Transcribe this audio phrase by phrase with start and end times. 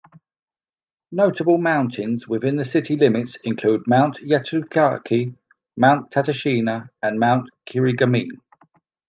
[1.11, 5.35] Notable mountains within the city limits include Mount Yatsugatake,
[5.77, 8.39] Mount Tateshina and Mount Kirigamine.